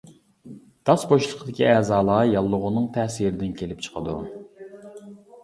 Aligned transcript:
داس 0.89 1.03
بوشلۇقىدىكى 1.11 1.67
ئەزالار 1.73 2.23
ياللۇغىنىڭ 2.31 2.89
تەسىرىدىن 2.97 3.53
كېلىپ 3.61 3.87
چىقىدۇ. 3.89 4.19